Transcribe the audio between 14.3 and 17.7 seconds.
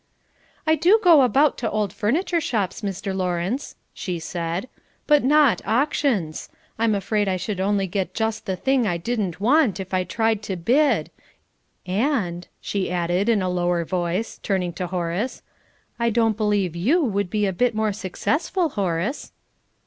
turning to Horace, "I don't believe you would be a